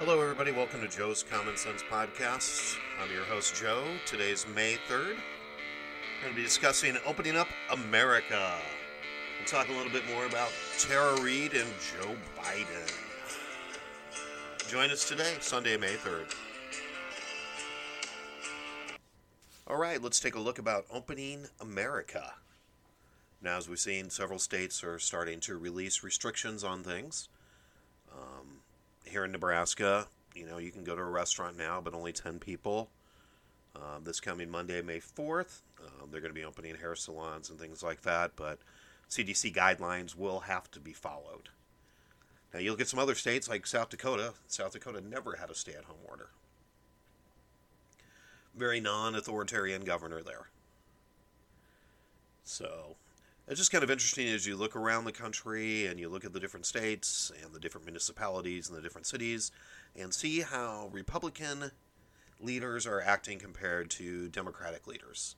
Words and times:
Hello, 0.00 0.20
everybody. 0.20 0.50
Welcome 0.50 0.80
to 0.80 0.88
Joe's 0.88 1.22
Common 1.22 1.56
Sense 1.56 1.84
Podcast. 1.88 2.76
I'm 3.00 3.12
your 3.12 3.22
host, 3.22 3.54
Joe. 3.54 3.86
Today's 4.06 4.44
May 4.52 4.74
3rd. 4.88 5.14
We're 5.14 6.20
going 6.20 6.30
to 6.30 6.34
be 6.34 6.42
discussing 6.42 6.96
opening 7.06 7.36
up 7.36 7.46
America. 7.70 8.56
We'll 9.38 9.46
talk 9.46 9.68
a 9.68 9.72
little 9.72 9.92
bit 9.92 10.02
more 10.12 10.26
about 10.26 10.50
Tara 10.80 11.20
Reade 11.20 11.54
and 11.54 11.68
Joe 11.78 12.16
Biden. 12.36 12.92
Join 14.68 14.90
us 14.90 15.08
today, 15.08 15.36
Sunday, 15.38 15.76
May 15.76 15.94
3rd. 15.94 16.34
All 19.68 19.76
right, 19.76 20.02
let's 20.02 20.18
take 20.18 20.34
a 20.34 20.40
look 20.40 20.58
about 20.58 20.86
opening 20.92 21.46
America. 21.60 22.34
Now, 23.40 23.58
as 23.58 23.68
we've 23.68 23.78
seen, 23.78 24.10
several 24.10 24.40
states 24.40 24.82
are 24.82 24.98
starting 24.98 25.38
to 25.40 25.56
release 25.56 26.02
restrictions 26.02 26.64
on 26.64 26.82
things. 26.82 27.28
Here 29.14 29.24
in 29.24 29.30
Nebraska, 29.30 30.08
you 30.34 30.44
know, 30.44 30.58
you 30.58 30.72
can 30.72 30.82
go 30.82 30.96
to 30.96 31.00
a 31.00 31.04
restaurant 31.04 31.56
now, 31.56 31.80
but 31.80 31.94
only 31.94 32.12
10 32.12 32.40
people. 32.40 32.90
Um, 33.76 34.02
this 34.02 34.18
coming 34.18 34.50
Monday, 34.50 34.82
May 34.82 34.98
4th, 34.98 35.60
um, 35.78 36.10
they're 36.10 36.20
going 36.20 36.34
to 36.34 36.40
be 36.40 36.44
opening 36.44 36.74
hair 36.74 36.96
salons 36.96 37.48
and 37.48 37.56
things 37.56 37.80
like 37.80 38.02
that, 38.02 38.32
but 38.34 38.58
CDC 39.08 39.54
guidelines 39.54 40.16
will 40.16 40.40
have 40.40 40.68
to 40.72 40.80
be 40.80 40.92
followed. 40.92 41.50
Now, 42.52 42.58
you'll 42.58 42.74
get 42.74 42.88
some 42.88 42.98
other 42.98 43.14
states 43.14 43.48
like 43.48 43.68
South 43.68 43.88
Dakota. 43.88 44.32
South 44.48 44.72
Dakota 44.72 45.00
never 45.00 45.36
had 45.36 45.48
a 45.48 45.54
stay 45.54 45.74
at 45.74 45.84
home 45.84 45.98
order. 46.08 46.30
Very 48.52 48.80
non 48.80 49.14
authoritarian 49.14 49.84
governor 49.84 50.24
there. 50.24 50.48
So, 52.42 52.96
it's 53.46 53.58
just 53.58 53.70
kind 53.70 53.84
of 53.84 53.90
interesting 53.90 54.26
as 54.28 54.46
you 54.46 54.56
look 54.56 54.74
around 54.74 55.04
the 55.04 55.12
country 55.12 55.86
and 55.86 56.00
you 56.00 56.08
look 56.08 56.24
at 56.24 56.32
the 56.32 56.40
different 56.40 56.64
states 56.64 57.30
and 57.42 57.52
the 57.52 57.60
different 57.60 57.84
municipalities 57.84 58.68
and 58.68 58.78
the 58.78 58.82
different 58.82 59.06
cities 59.06 59.52
and 59.94 60.14
see 60.14 60.40
how 60.40 60.88
Republican 60.92 61.70
leaders 62.40 62.86
are 62.86 63.02
acting 63.02 63.38
compared 63.38 63.90
to 63.90 64.28
Democratic 64.28 64.86
leaders. 64.86 65.36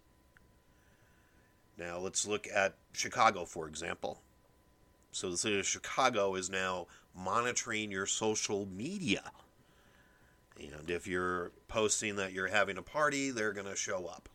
Now, 1.77 1.99
let's 1.99 2.27
look 2.27 2.47
at 2.53 2.75
Chicago, 2.93 3.45
for 3.45 3.69
example. 3.69 4.23
So, 5.13 5.31
the 5.31 5.37
city 5.37 5.59
of 5.59 5.67
Chicago 5.67 6.35
is 6.35 6.49
now 6.49 6.87
monitoring 7.15 7.91
your 7.91 8.07
social 8.07 8.67
media. 8.67 9.31
And 10.59 10.91
if 10.91 11.07
you're 11.07 11.53
posting 11.69 12.17
that 12.17 12.33
you're 12.33 12.47
having 12.47 12.79
a 12.79 12.83
party, 12.83 13.31
they're 13.31 13.53
going 13.53 13.67
to 13.67 13.77
show 13.77 14.07
up. 14.07 14.29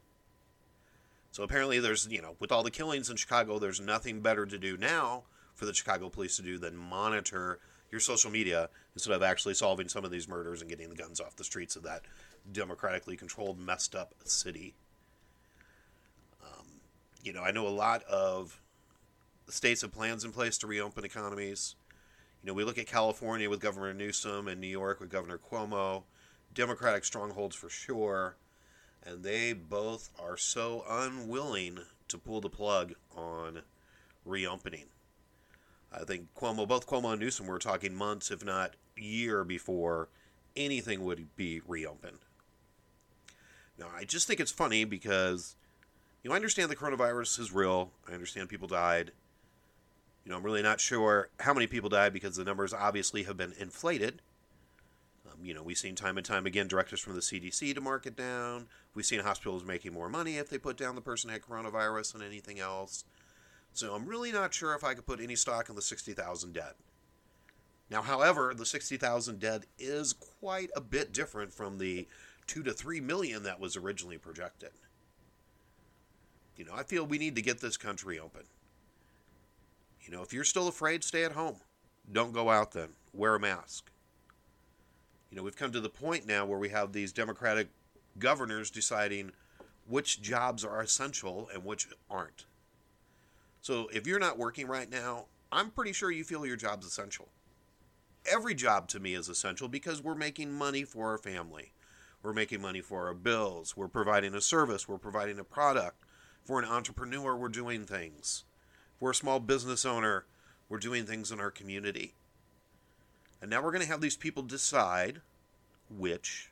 So 1.31 1.43
apparently, 1.43 1.79
there's, 1.79 2.07
you 2.09 2.21
know, 2.21 2.35
with 2.39 2.51
all 2.51 2.61
the 2.61 2.71
killings 2.71 3.09
in 3.09 3.15
Chicago, 3.15 3.57
there's 3.57 3.79
nothing 3.79 4.21
better 4.21 4.45
to 4.45 4.57
do 4.57 4.77
now 4.77 5.23
for 5.55 5.65
the 5.65 5.73
Chicago 5.73 6.09
police 6.09 6.35
to 6.37 6.41
do 6.41 6.57
than 6.57 6.75
monitor 6.75 7.59
your 7.89 8.01
social 8.01 8.31
media 8.31 8.69
instead 8.93 9.13
of 9.13 9.23
actually 9.23 9.53
solving 9.53 9.87
some 9.87 10.03
of 10.03 10.11
these 10.11 10.27
murders 10.27 10.61
and 10.61 10.69
getting 10.69 10.89
the 10.89 10.95
guns 10.95 11.19
off 11.19 11.35
the 11.35 11.43
streets 11.43 11.75
of 11.75 11.83
that 11.83 12.01
democratically 12.51 13.15
controlled, 13.15 13.59
messed 13.59 13.95
up 13.95 14.13
city. 14.25 14.73
Um, 16.43 16.65
you 17.23 17.31
know, 17.31 17.43
I 17.43 17.51
know 17.51 17.67
a 17.67 17.69
lot 17.69 18.03
of 18.03 18.61
states 19.49 19.81
have 19.81 19.93
plans 19.93 20.25
in 20.25 20.31
place 20.31 20.57
to 20.59 20.67
reopen 20.67 21.05
economies. 21.05 21.75
You 22.43 22.47
know, 22.47 22.53
we 22.53 22.63
look 22.63 22.77
at 22.77 22.87
California 22.87 23.49
with 23.49 23.59
Governor 23.59 23.93
Newsom 23.93 24.47
and 24.47 24.59
New 24.59 24.67
York 24.67 24.99
with 24.99 25.09
Governor 25.09 25.37
Cuomo, 25.37 26.03
Democratic 26.53 27.05
strongholds 27.05 27.55
for 27.55 27.69
sure 27.69 28.35
and 29.05 29.23
they 29.23 29.53
both 29.53 30.09
are 30.19 30.37
so 30.37 30.83
unwilling 30.89 31.79
to 32.07 32.17
pull 32.17 32.41
the 32.41 32.49
plug 32.49 32.93
on 33.15 33.61
reopening. 34.25 34.85
I 35.91 36.03
think 36.03 36.33
Cuomo, 36.35 36.67
both 36.67 36.87
Cuomo 36.87 37.11
and 37.11 37.19
Newsom 37.19 37.47
were 37.47 37.59
talking 37.59 37.95
months, 37.95 38.31
if 38.31 38.45
not 38.45 38.75
year, 38.95 39.43
before 39.43 40.09
anything 40.55 41.03
would 41.03 41.35
be 41.35 41.61
reopened. 41.67 42.19
Now, 43.77 43.87
I 43.95 44.03
just 44.03 44.27
think 44.27 44.39
it's 44.39 44.51
funny 44.51 44.85
because, 44.85 45.55
you 46.23 46.29
know, 46.29 46.33
I 46.33 46.37
understand 46.37 46.69
the 46.69 46.75
coronavirus 46.75 47.39
is 47.39 47.51
real. 47.51 47.91
I 48.07 48.13
understand 48.13 48.49
people 48.49 48.67
died. 48.67 49.11
You 50.23 50.31
know, 50.31 50.37
I'm 50.37 50.43
really 50.43 50.61
not 50.61 50.79
sure 50.79 51.29
how 51.39 51.53
many 51.53 51.65
people 51.65 51.89
died 51.89 52.13
because 52.13 52.35
the 52.35 52.43
numbers 52.43 52.73
obviously 52.73 53.23
have 53.23 53.37
been 53.37 53.53
inflated. 53.57 54.21
You 55.43 55.53
know, 55.55 55.63
we've 55.63 55.77
seen 55.77 55.95
time 55.95 56.17
and 56.17 56.25
time 56.25 56.45
again 56.45 56.67
directors 56.67 56.99
from 56.99 57.15
the 57.15 57.21
CDC 57.21 57.73
to 57.73 57.81
mark 57.81 58.05
it 58.05 58.15
down. 58.15 58.67
We've 58.93 59.05
seen 59.05 59.21
hospitals 59.21 59.63
making 59.63 59.93
more 59.93 60.09
money 60.09 60.37
if 60.37 60.49
they 60.49 60.57
put 60.57 60.77
down 60.77 60.95
the 60.95 61.01
person 61.01 61.29
had 61.29 61.41
coronavirus 61.41 62.13
than 62.13 62.21
anything 62.21 62.59
else. 62.59 63.05
So 63.73 63.95
I'm 63.95 64.05
really 64.05 64.31
not 64.31 64.53
sure 64.53 64.75
if 64.75 64.83
I 64.83 64.93
could 64.93 65.05
put 65.05 65.19
any 65.19 65.35
stock 65.35 65.69
in 65.69 65.75
the 65.75 65.81
60,000 65.81 66.53
dead. 66.53 66.73
Now, 67.89 68.01
however, 68.01 68.53
the 68.55 68.65
60,000 68.65 69.39
dead 69.39 69.65
is 69.79 70.13
quite 70.13 70.69
a 70.75 70.81
bit 70.81 71.11
different 71.11 71.51
from 71.51 71.77
the 71.77 72.07
2 72.47 72.63
to 72.63 72.73
3 72.73 73.01
million 73.01 73.43
that 73.43 73.59
was 73.59 73.75
originally 73.75 74.17
projected. 74.17 74.71
You 76.55 76.65
know, 76.65 76.73
I 76.75 76.83
feel 76.83 77.05
we 77.05 77.17
need 77.17 77.35
to 77.35 77.41
get 77.41 77.59
this 77.59 77.77
country 77.77 78.19
open. 78.19 78.43
You 80.01 80.11
know, 80.11 80.21
if 80.21 80.33
you're 80.33 80.43
still 80.43 80.67
afraid, 80.67 81.03
stay 81.03 81.23
at 81.23 81.31
home. 81.31 81.57
Don't 82.11 82.33
go 82.33 82.49
out 82.49 82.71
then. 82.71 82.89
Wear 83.13 83.35
a 83.35 83.39
mask. 83.39 83.90
You 85.31 85.37
know, 85.37 85.43
we've 85.43 85.55
come 85.55 85.71
to 85.71 85.79
the 85.79 85.89
point 85.89 86.27
now 86.27 86.45
where 86.45 86.59
we 86.59 86.69
have 86.69 86.91
these 86.91 87.13
Democratic 87.13 87.69
governors 88.19 88.69
deciding 88.69 89.31
which 89.87 90.21
jobs 90.21 90.65
are 90.65 90.81
essential 90.81 91.49
and 91.53 91.63
which 91.63 91.87
aren't. 92.09 92.45
So 93.61 93.87
if 93.93 94.05
you're 94.05 94.19
not 94.19 94.37
working 94.37 94.67
right 94.67 94.91
now, 94.91 95.25
I'm 95.49 95.71
pretty 95.71 95.93
sure 95.93 96.11
you 96.11 96.25
feel 96.25 96.45
your 96.45 96.57
job's 96.57 96.85
essential. 96.85 97.29
Every 98.29 98.53
job 98.53 98.89
to 98.89 98.99
me 98.99 99.13
is 99.13 99.29
essential 99.29 99.69
because 99.69 100.03
we're 100.03 100.15
making 100.15 100.51
money 100.51 100.83
for 100.83 101.09
our 101.09 101.17
family. 101.17 101.71
We're 102.21 102.33
making 102.33 102.61
money 102.61 102.81
for 102.81 103.07
our 103.07 103.13
bills. 103.13 103.75
We're 103.77 103.87
providing 103.87 104.35
a 104.35 104.41
service. 104.41 104.87
We're 104.87 104.97
providing 104.97 105.39
a 105.39 105.43
product. 105.43 106.03
For 106.43 106.59
an 106.59 106.65
entrepreneur, 106.65 107.35
we're 107.35 107.49
doing 107.49 107.85
things. 107.85 108.43
For 108.99 109.11
a 109.11 109.15
small 109.15 109.39
business 109.39 109.85
owner, 109.85 110.25
we're 110.67 110.77
doing 110.77 111.05
things 111.05 111.31
in 111.31 111.39
our 111.39 111.51
community. 111.51 112.15
And 113.41 113.49
now 113.49 113.61
we're 113.61 113.71
going 113.71 113.83
to 113.83 113.87
have 113.87 114.01
these 114.01 114.17
people 114.17 114.43
decide 114.43 115.21
which 115.89 116.51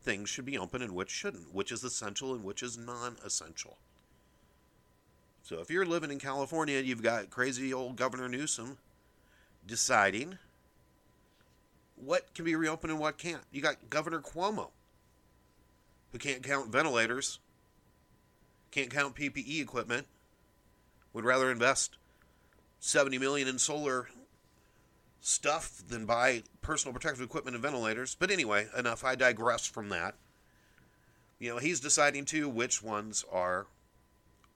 things 0.00 0.30
should 0.30 0.44
be 0.44 0.56
open 0.56 0.80
and 0.80 0.94
which 0.94 1.10
shouldn't, 1.10 1.52
which 1.52 1.72
is 1.72 1.82
essential 1.82 2.32
and 2.32 2.44
which 2.44 2.62
is 2.62 2.78
non 2.78 3.16
essential. 3.24 3.76
So 5.42 5.60
if 5.60 5.70
you're 5.70 5.84
living 5.84 6.10
in 6.10 6.18
California, 6.18 6.80
you've 6.80 7.02
got 7.02 7.30
crazy 7.30 7.74
old 7.74 7.96
Governor 7.96 8.28
Newsom 8.28 8.78
deciding 9.66 10.38
what 11.96 12.32
can 12.34 12.44
be 12.44 12.54
reopened 12.54 12.92
and 12.92 13.00
what 13.00 13.18
can't. 13.18 13.42
You 13.50 13.62
got 13.62 13.90
Governor 13.90 14.20
Cuomo, 14.20 14.70
who 16.12 16.18
can't 16.18 16.42
count 16.42 16.70
ventilators, 16.70 17.40
can't 18.70 18.90
count 18.90 19.16
PPE 19.16 19.60
equipment, 19.60 20.06
would 21.12 21.24
rather 21.24 21.50
invest 21.50 21.96
70 22.80 23.18
million 23.18 23.48
in 23.48 23.58
solar 23.58 24.08
stuff 25.26 25.82
than 25.88 26.06
buy 26.06 26.40
personal 26.62 26.92
protective 26.92 27.20
equipment 27.20 27.56
and 27.56 27.62
ventilators. 27.62 28.14
But 28.14 28.30
anyway, 28.30 28.68
enough. 28.78 29.02
I 29.02 29.16
digress 29.16 29.66
from 29.66 29.88
that. 29.88 30.14
You 31.40 31.50
know, 31.50 31.58
he's 31.58 31.80
deciding 31.80 32.26
too 32.26 32.48
which 32.48 32.80
ones 32.80 33.24
are 33.32 33.66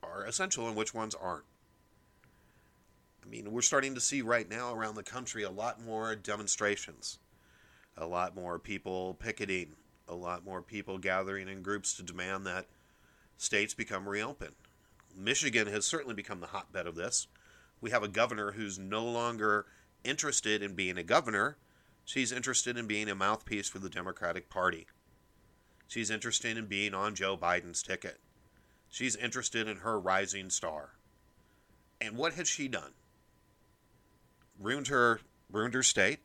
are 0.01 0.23
essential 0.23 0.67
and 0.67 0.77
which 0.77 0.93
ones 0.93 1.13
aren't. 1.13 1.43
I 3.23 3.29
mean, 3.29 3.51
we're 3.51 3.61
starting 3.61 3.93
to 3.95 4.01
see 4.01 4.21
right 4.21 4.49
now 4.49 4.73
around 4.73 4.95
the 4.95 5.03
country 5.03 5.43
a 5.43 5.51
lot 5.51 5.83
more 5.83 6.15
demonstrations, 6.15 7.19
a 7.97 8.05
lot 8.07 8.33
more 8.33 8.57
people 8.57 9.15
picketing, 9.15 9.73
a 10.07 10.15
lot 10.15 10.45
more 10.45 10.61
people 10.61 10.97
gathering 10.97 11.49
in 11.49 11.61
groups 11.61 11.93
to 11.95 12.03
demand 12.03 12.47
that 12.47 12.65
states 13.37 13.73
become 13.73 14.07
reopened. 14.07 14.55
Michigan 15.15 15.67
has 15.67 15.85
certainly 15.85 16.15
become 16.15 16.39
the 16.39 16.47
hotbed 16.47 16.87
of 16.87 16.95
this. 16.95 17.27
We 17.81 17.91
have 17.91 18.03
a 18.03 18.07
governor 18.07 18.53
who's 18.53 18.79
no 18.79 19.03
longer 19.03 19.65
interested 20.03 20.61
in 20.61 20.75
being 20.75 20.97
a 20.97 21.03
governor. 21.03 21.57
She's 22.05 22.31
interested 22.31 22.77
in 22.77 22.87
being 22.87 23.09
a 23.09 23.15
mouthpiece 23.15 23.69
for 23.69 23.79
the 23.79 23.89
Democratic 23.89 24.49
Party. 24.49 24.87
She's 25.87 26.09
interested 26.09 26.57
in 26.57 26.67
being 26.67 26.93
on 26.93 27.15
Joe 27.15 27.37
Biden's 27.37 27.83
ticket. 27.83 28.19
She's 28.89 29.15
interested 29.15 29.67
in 29.67 29.77
her 29.77 29.99
rising 29.99 30.49
star. 30.49 30.91
And 31.99 32.17
what 32.17 32.33
has 32.33 32.47
she 32.47 32.67
done? 32.67 32.93
Ruined 34.59 34.87
her, 34.87 35.21
ruined 35.51 35.73
her 35.73 35.83
state, 35.83 36.19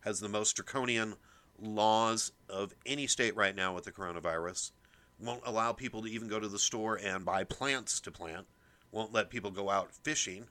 has 0.00 0.20
the 0.20 0.28
most 0.28 0.56
draconian 0.56 1.14
laws 1.60 2.32
of 2.48 2.74
any 2.86 3.06
state 3.06 3.36
right 3.36 3.54
now 3.54 3.74
with 3.74 3.84
the 3.84 3.92
coronavirus, 3.92 4.72
won't 5.20 5.42
allow 5.46 5.72
people 5.72 6.02
to 6.02 6.08
even 6.08 6.28
go 6.28 6.40
to 6.40 6.48
the 6.48 6.58
store 6.58 6.96
and 6.96 7.24
buy 7.24 7.44
plants 7.44 8.00
to 8.00 8.10
plant, 8.10 8.46
won't 8.90 9.12
let 9.12 9.30
people 9.30 9.50
go 9.50 9.70
out 9.70 9.92
fishing 9.92 10.46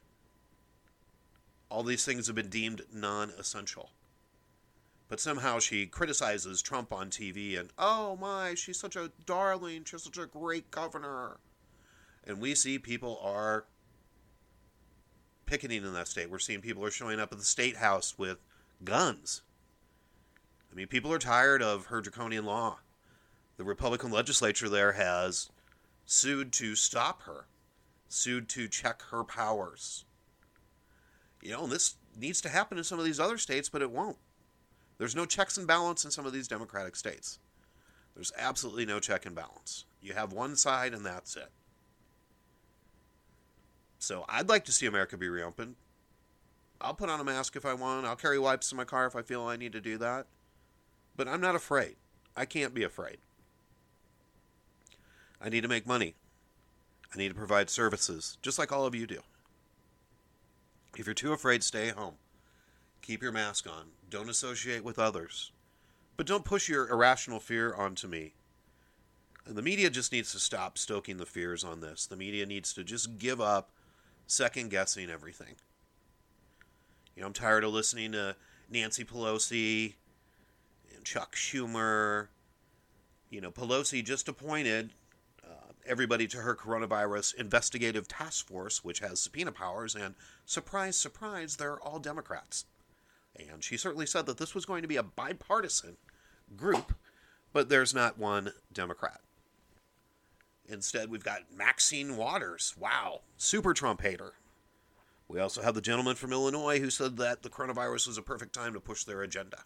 all 1.71 1.83
these 1.83 2.03
things 2.06 2.27
have 2.27 2.35
been 2.35 2.50
deemed 2.50 2.81
non 2.94 3.31
essential. 3.39 3.91
But 5.07 5.19
somehow 5.19 5.59
she 5.59 5.88
criticizes 5.88 6.62
Trump 6.62 6.94
on 6.94 7.09
TV 7.09 7.59
and, 7.59 7.69
oh 7.77 8.18
my, 8.18 8.56
she's 8.56 8.79
such 8.79 8.95
a 8.95 9.12
darling, 9.25 9.83
she's 9.85 10.03
such 10.03 10.18
a 10.18 10.25
great 10.25 10.69
governor. 10.71 11.38
And 12.25 12.39
we 12.39 12.56
see 12.56 12.77
people 12.77 13.19
are 13.23 13.65
picketing 15.45 15.83
in 15.83 15.94
that 15.94 16.07
state. 16.07 16.29
We're 16.29 16.39
seeing 16.39 16.62
people 16.62 16.85
are 16.85 16.91
showing 16.91 17.19
up 17.19 17.31
at 17.31 17.39
the 17.39 17.44
state 17.44 17.77
house 17.77 18.18
with 18.18 18.38
guns. 18.83 19.41
I 20.71 20.75
mean, 20.75 20.88
people 20.88 21.12
are 21.12 21.19
tired 21.19 21.62
of 21.62 21.88
her 21.88 22.00
draconian 22.00 22.45
law. 22.45 22.79
The 23.57 23.63
Republican 23.63 24.12
legislature 24.12 24.69
there 24.69 24.94
has 24.94 25.50
sued 26.06 26.53
to 26.53 26.75
stop 26.75 27.23
her, 27.23 27.47
sued 28.07 28.47
to 28.50 28.68
check 28.68 29.01
her 29.12 29.23
powers. 29.23 30.06
You 31.42 31.52
know, 31.52 31.68
this 31.68 31.96
needs 32.20 32.42
to 32.42 32.50
happen 32.50 32.78
in 32.78 32.84
some 32.84 33.00
of 33.00 33.06
these 33.06 33.20
other 33.20 33.38
states, 33.38 33.70
but 33.70 33.82
it 33.82 33.92
won't. 33.92 34.18
There's 34.98 35.16
no 35.16 35.26
checks 35.26 35.58
and 35.58 35.66
balance 35.66 36.06
in 36.06 36.12
some 36.12 36.26
of 36.26 36.34
these 36.34 36.48
Democratic 36.48 36.96
states. 36.96 37.40
There's 38.14 38.32
absolutely 38.38 38.86
no 38.86 39.00
check 39.00 39.26
and 39.26 39.36
balance. 39.36 39.86
You 40.02 40.14
have 40.14 40.34
one 40.34 40.56
side, 40.56 40.94
and 40.94 41.06
that's 41.06 41.36
it. 41.36 41.50
So 43.98 44.26
I'd 44.28 44.50
like 44.50 44.66
to 44.66 44.72
see 44.72 44.86
America 44.86 45.18
be 45.18 45.30
reopened. 45.30 45.76
I'll 46.80 46.94
put 46.94 47.10
on 47.10 47.20
a 47.20 47.24
mask 47.24 47.56
if 47.56 47.66
I 47.66 47.74
want. 47.74 48.06
I'll 48.06 48.16
carry 48.16 48.40
wipes 48.40 48.72
in 48.72 48.78
my 48.78 48.84
car 48.84 49.06
if 49.06 49.16
I 49.16 49.22
feel 49.22 49.44
I 49.44 49.56
need 49.56 49.74
to 49.74 49.82
do 49.82 49.98
that. 50.00 50.26
But 51.16 51.28
I'm 51.28 51.42
not 51.42 51.56
afraid. 51.56 51.96
I 52.36 52.46
can't 52.46 52.74
be 52.74 52.84
afraid. 52.84 53.18
I 55.40 55.50
need 55.50 55.62
to 55.62 55.68
make 55.68 55.88
money. 55.88 56.16
I 57.14 57.18
need 57.18 57.30
to 57.30 57.36
provide 57.36 57.70
services, 57.70 58.38
just 58.42 58.58
like 58.58 58.72
all 58.72 58.86
of 58.86 58.96
you 58.96 59.06
do. 59.06 59.22
If 60.98 61.06
you're 61.06 61.14
too 61.14 61.34
afraid, 61.34 61.64
stay 61.64 61.90
home. 61.90 62.16
Keep 63.02 63.24
your 63.24 63.32
mask 63.32 63.68
on. 63.68 63.88
Don't 64.10 64.30
associate 64.30 64.84
with 64.84 65.00
others. 65.00 65.52
But 66.18 66.28
don't 66.28 66.46
push 66.46 66.70
your 66.70 66.90
irrational 66.90 67.40
fear 67.40 67.74
onto 67.74 68.08
me. 68.08 68.34
And 69.46 69.56
the 69.56 69.62
media 69.62 69.90
just 69.90 70.12
needs 70.12 70.32
to 70.34 70.40
stop 70.40 70.78
stoking 70.78 71.18
the 71.18 71.26
fears 71.26 71.64
on 71.64 71.82
this. 71.82 72.06
The 72.06 72.18
media 72.18 72.46
needs 72.46 72.74
to 72.74 72.84
just 72.84 73.18
give 73.18 73.42
up 73.42 73.72
second 74.28 74.70
guessing 74.70 75.10
everything. 75.10 75.56
You 77.16 77.22
know, 77.22 77.28
I'm 77.28 77.34
tired 77.34 77.64
of 77.64 77.74
listening 77.74 78.12
to 78.12 78.36
Nancy 78.70 79.04
Pelosi 79.04 79.96
and 80.96 81.04
Chuck 81.04 81.36
Schumer. 81.36 82.28
You 83.30 83.42
know, 83.42 83.52
Pelosi 83.52 84.06
just 84.06 84.28
appointed 84.28 84.92
everybody 85.86 86.28
to 86.28 86.38
her 86.38 86.56
coronavirus 86.56 87.36
investigative 87.36 88.07
task 88.07 88.48
force, 88.48 88.83
which 88.83 89.00
has 89.00 89.19
subpoena 89.19 89.51
powers, 89.51 89.95
and 89.95 90.16
surprise, 90.45 90.95
surprise, 90.95 91.56
they're 91.56 91.80
all 91.80 92.00
Democrats. 92.00 92.66
And 93.36 93.63
she 93.63 93.78
certainly 93.78 94.06
said 94.06 94.25
that 94.25 94.38
this 94.38 94.54
was 94.54 94.66
going 94.66 94.81
to 94.81 94.88
be 94.88 94.98
a 94.98 95.04
bipartisan 95.04 95.98
group, 96.56 96.94
but 97.54 97.69
there's 97.69 97.94
not 97.94 98.18
one 98.18 98.54
Democrat. 98.72 99.22
Instead, 100.68 101.10
we've 101.10 101.24
got 101.24 101.54
Maxine 101.56 102.16
Waters. 102.16 102.75
Wow, 102.78 103.22
super 103.38 103.74
Trump 103.74 104.01
hater. 104.01 104.33
We 105.28 105.39
also 105.39 105.62
have 105.62 105.75
the 105.75 105.81
gentleman 105.81 106.16
from 106.16 106.33
Illinois 106.33 106.80
who 106.80 106.89
said 106.89 107.18
that 107.18 107.42
the 107.42 107.50
coronavirus 107.50 108.07
was 108.07 108.18
a 108.18 108.22
perfect 108.22 108.54
time 108.54 108.74
to 108.74 108.80
push 108.80 109.04
their 109.04 109.22
agenda. 109.22 109.63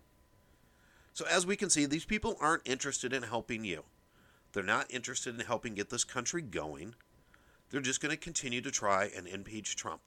So, 1.13 1.25
as 1.25 1.45
we 1.45 1.55
can 1.55 1.69
see, 1.69 1.85
these 1.85 2.05
people 2.05 2.35
aren't 2.39 2.67
interested 2.67 3.13
in 3.13 3.23
helping 3.23 3.63
you. 3.63 3.83
They're 4.55 4.63
not 4.63 4.89
interested 4.89 5.37
in 5.37 5.45
helping 5.45 5.75
get 5.75 5.89
this 5.89 6.05
country 6.05 6.41
going. 6.41 6.95
They're 7.69 7.81
just 7.81 7.99
going 7.99 8.11
to 8.11 8.17
continue 8.17 8.61
to 8.61 8.71
try 8.71 9.11
and 9.13 9.27
impeach 9.27 9.75
Trump 9.75 9.99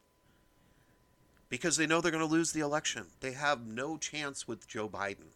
because 1.50 1.76
they 1.76 1.86
know 1.86 2.00
they're 2.00 2.10
going 2.10 2.26
to 2.26 2.32
lose 2.32 2.52
the 2.52 2.60
election. 2.60 3.08
They 3.20 3.32
have 3.32 3.66
no 3.66 3.98
chance 3.98 4.48
with 4.48 4.66
Joe 4.66 4.88
Biden. 4.88 5.32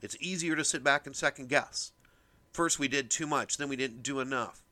It's 0.00 0.16
easier 0.18 0.56
to 0.56 0.64
sit 0.64 0.82
back 0.82 1.06
and 1.06 1.14
second 1.14 1.50
guess. 1.50 1.92
First, 2.52 2.78
we 2.78 2.88
did 2.88 3.10
too 3.10 3.26
much, 3.26 3.58
then 3.58 3.68
we 3.68 3.76
didn't 3.76 4.02
do 4.02 4.20
enough. 4.20 4.62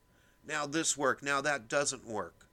Now 0.49 0.65
this 0.67 0.97
worked, 0.97 1.23
now 1.23 1.43
that 1.43 1.69
doesn't 1.69 2.07
work. 2.07 2.47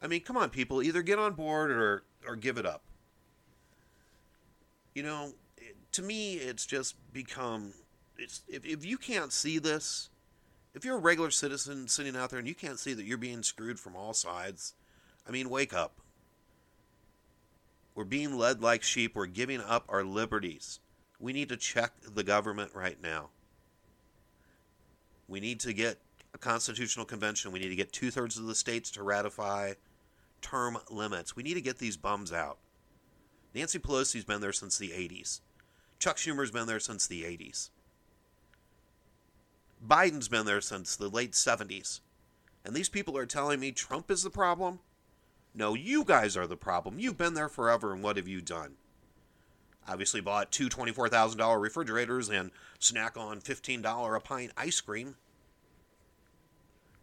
I 0.00 0.06
mean, 0.06 0.22
come 0.22 0.38
on, 0.38 0.48
people, 0.48 0.82
either 0.82 1.02
get 1.02 1.18
on 1.18 1.34
board 1.34 1.70
or, 1.70 2.04
or 2.26 2.36
give 2.36 2.56
it 2.56 2.64
up. 2.64 2.82
You 4.94 5.02
know, 5.02 5.32
to 5.92 6.02
me, 6.02 6.36
it's 6.36 6.64
just 6.64 6.94
become. 7.12 7.74
If, 8.48 8.64
if 8.64 8.84
you 8.84 8.98
can't 8.98 9.32
see 9.32 9.58
this, 9.58 10.10
if 10.74 10.84
you're 10.84 10.96
a 10.96 11.00
regular 11.00 11.30
citizen 11.30 11.88
sitting 11.88 12.16
out 12.16 12.30
there 12.30 12.38
and 12.38 12.48
you 12.48 12.54
can't 12.54 12.78
see 12.78 12.94
that 12.94 13.04
you're 13.04 13.18
being 13.18 13.42
screwed 13.42 13.78
from 13.78 13.96
all 13.96 14.14
sides, 14.14 14.74
I 15.26 15.30
mean, 15.30 15.50
wake 15.50 15.72
up. 15.72 16.00
We're 17.94 18.04
being 18.04 18.38
led 18.38 18.62
like 18.62 18.82
sheep. 18.82 19.14
We're 19.14 19.26
giving 19.26 19.60
up 19.60 19.84
our 19.88 20.02
liberties. 20.02 20.80
We 21.20 21.32
need 21.32 21.50
to 21.50 21.56
check 21.56 21.92
the 22.02 22.24
government 22.24 22.72
right 22.74 23.00
now. 23.02 23.28
We 25.28 25.40
need 25.40 25.60
to 25.60 25.72
get 25.72 25.98
a 26.34 26.38
constitutional 26.38 27.04
convention. 27.04 27.52
We 27.52 27.60
need 27.60 27.68
to 27.68 27.76
get 27.76 27.92
two 27.92 28.10
thirds 28.10 28.38
of 28.38 28.46
the 28.46 28.54
states 28.54 28.90
to 28.92 29.02
ratify 29.02 29.74
term 30.40 30.78
limits. 30.90 31.36
We 31.36 31.42
need 31.42 31.54
to 31.54 31.60
get 31.60 31.78
these 31.78 31.96
bums 31.96 32.32
out. 32.32 32.58
Nancy 33.54 33.78
Pelosi's 33.78 34.24
been 34.24 34.40
there 34.40 34.52
since 34.52 34.78
the 34.78 34.88
80s. 34.88 35.40
Chuck 35.98 36.16
Schumer's 36.16 36.50
been 36.50 36.66
there 36.66 36.80
since 36.80 37.06
the 37.06 37.22
80s. 37.22 37.70
Biden's 39.86 40.28
been 40.28 40.46
there 40.46 40.60
since 40.60 40.94
the 40.94 41.08
late 41.08 41.32
70s. 41.32 42.00
And 42.64 42.74
these 42.74 42.88
people 42.88 43.16
are 43.16 43.26
telling 43.26 43.58
me 43.58 43.72
Trump 43.72 44.10
is 44.10 44.22
the 44.22 44.30
problem? 44.30 44.78
No, 45.54 45.74
you 45.74 46.04
guys 46.04 46.36
are 46.36 46.46
the 46.46 46.56
problem. 46.56 46.98
You've 46.98 47.18
been 47.18 47.34
there 47.34 47.48
forever, 47.48 47.92
and 47.92 48.02
what 48.02 48.16
have 48.16 48.28
you 48.28 48.40
done? 48.40 48.76
Obviously, 49.88 50.20
bought 50.20 50.52
two 50.52 50.68
$24,000 50.68 51.60
refrigerators 51.60 52.28
and 52.28 52.52
snack 52.78 53.16
on 53.16 53.40
$15 53.40 54.16
a 54.16 54.20
pint 54.20 54.52
ice 54.56 54.80
cream 54.80 55.16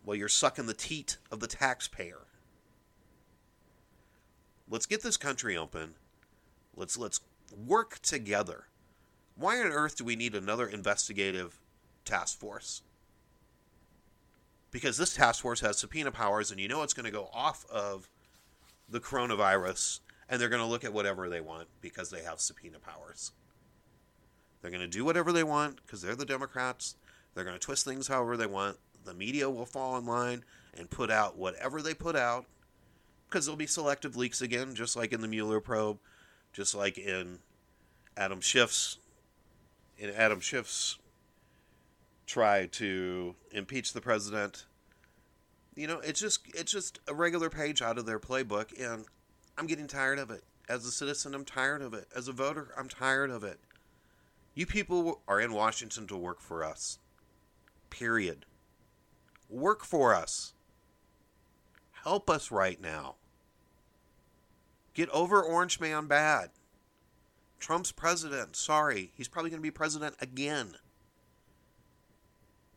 while 0.03 0.15
you're 0.15 0.29
sucking 0.29 0.65
the 0.65 0.73
teat 0.73 1.17
of 1.29 1.41
the 1.41 1.47
taxpayer. 1.47 2.25
Let's 4.69 4.85
get 4.85 5.03
this 5.03 5.17
country 5.17 5.57
open. 5.57 5.95
Let's 6.75 6.97
let's 6.97 7.19
work 7.55 7.99
together. 7.99 8.67
Why 9.35 9.59
on 9.59 9.71
earth 9.71 9.97
do 9.97 10.05
we 10.05 10.15
need 10.15 10.35
another 10.35 10.67
investigative 10.67 11.59
task 12.09 12.39
force? 12.39 12.81
Because 14.71 14.97
this 14.97 15.15
task 15.15 15.41
force 15.41 15.61
has 15.61 15.77
subpoena 15.77 16.11
powers, 16.11 16.51
and 16.51 16.59
you 16.59 16.67
know 16.67 16.83
it's 16.83 16.93
going 16.93 17.05
to 17.05 17.11
go 17.11 17.29
off 17.33 17.65
of 17.71 18.09
the 18.87 18.99
coronavirus 18.99 19.99
and 20.29 20.39
they're 20.39 20.49
going 20.49 20.61
to 20.61 20.67
look 20.67 20.83
at 20.83 20.93
whatever 20.93 21.27
they 21.27 21.41
want 21.41 21.67
because 21.81 22.09
they 22.09 22.23
have 22.23 22.39
subpoena 22.39 22.77
powers. 22.79 23.31
They're 24.61 24.71
going 24.71 24.81
to 24.81 24.87
do 24.87 25.03
whatever 25.03 25.31
they 25.31 25.43
want 25.43 25.79
because 25.83 26.01
they're 26.01 26.15
the 26.15 26.25
Democrats. 26.25 26.95
They're 27.33 27.43
going 27.43 27.57
to 27.57 27.65
twist 27.65 27.85
things 27.85 28.07
however 28.07 28.37
they 28.37 28.45
want. 28.45 28.77
The 29.05 29.13
media 29.13 29.49
will 29.49 29.65
fall 29.65 29.97
in 29.97 30.05
line 30.05 30.43
and 30.77 30.89
put 30.89 31.09
out 31.09 31.37
whatever 31.37 31.81
they 31.81 31.93
put 31.93 32.15
out 32.15 32.45
because 33.27 33.45
there'll 33.45 33.57
be 33.57 33.67
selective 33.67 34.15
leaks 34.15 34.41
again, 34.41 34.75
just 34.75 34.95
like 34.95 35.13
in 35.13 35.21
the 35.21 35.27
Mueller 35.27 35.59
probe, 35.59 35.99
just 36.53 36.75
like 36.75 36.97
in 36.97 37.39
Adam 38.17 38.41
Schiff's 38.41 38.97
in 39.97 40.09
Adam 40.11 40.39
Schiff's 40.39 40.97
try 42.29 42.67
to 42.67 43.35
impeach 43.51 43.93
the 43.93 44.01
president 44.01 44.65
you 45.79 45.87
know, 45.87 45.99
it's 45.99 46.19
just 46.19 46.41
it's 46.53 46.73
just 46.73 46.99
a 47.07 47.13
regular 47.13 47.49
page 47.49 47.81
out 47.81 47.97
of 47.97 48.05
their 48.05 48.19
playbook, 48.19 48.77
and 48.77 49.05
I'm 49.57 49.65
getting 49.65 49.87
tired 49.87 50.19
of 50.19 50.29
it. 50.29 50.43
As 50.67 50.85
a 50.85 50.91
citizen, 50.91 51.33
I'm 51.33 51.45
tired 51.45 51.81
of 51.81 51.93
it. 51.93 52.07
As 52.13 52.27
a 52.27 52.33
voter, 52.33 52.73
I'm 52.77 52.89
tired 52.89 53.31
of 53.31 53.45
it. 53.45 53.61
You 54.53 54.65
people 54.65 55.21
are 55.25 55.39
in 55.39 55.53
Washington 55.53 56.05
to 56.07 56.17
work 56.17 56.41
for 56.41 56.65
us. 56.65 56.99
Period. 57.89 58.45
Work 59.47 59.85
for 59.85 60.13
us. 60.13 60.53
Help 62.03 62.29
us 62.29 62.51
right 62.51 62.81
now. 62.81 63.15
Get 64.93 65.09
over 65.11 65.41
Orange 65.41 65.79
Man 65.79 66.07
bad. 66.07 66.49
Trump's 67.57 67.93
president. 67.93 68.57
Sorry. 68.57 69.13
He's 69.15 69.29
probably 69.29 69.49
going 69.49 69.61
to 69.61 69.63
be 69.63 69.71
president 69.71 70.15
again. 70.19 70.75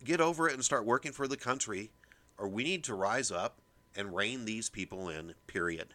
Get 0.03 0.21
over 0.21 0.47
it 0.47 0.53
and 0.53 0.63
start 0.63 0.85
working 0.85 1.11
for 1.11 1.27
the 1.27 1.37
country 1.37 1.91
or 2.37 2.47
we 2.47 2.63
need 2.63 2.83
to 2.85 2.95
rise 2.95 3.31
up 3.31 3.59
and 3.95 4.15
rein 4.15 4.45
these 4.45 4.69
people 4.69 5.07
in, 5.09 5.33
period. 5.47 5.93